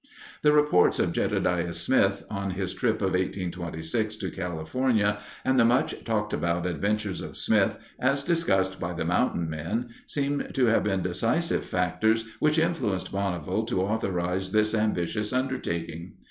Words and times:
The 0.41 0.51
reports 0.51 0.97
of 0.97 1.11
Jedediah 1.13 1.73
Smith 1.75 2.25
on 2.27 2.49
his 2.49 2.73
trip 2.73 3.03
of 3.03 3.11
1826 3.11 4.15
to 4.15 4.31
California 4.31 5.19
and 5.45 5.59
the 5.59 5.63
much 5.63 6.03
talked 6.03 6.33
about 6.33 6.65
adventures 6.65 7.21
of 7.21 7.37
Smith, 7.37 7.77
as 7.99 8.23
discussed 8.23 8.79
by 8.79 8.93
the 8.93 9.05
mountain 9.05 9.47
men, 9.47 9.89
seem 10.07 10.47
to 10.55 10.65
have 10.65 10.85
been 10.85 11.03
decisive 11.03 11.65
factors 11.65 12.25
which 12.39 12.57
influenced 12.57 13.11
Bonneville 13.11 13.65
to 13.65 13.83
authorize 13.83 14.51
this 14.51 14.73
ambitious 14.73 15.31
undertaking. 15.31 16.13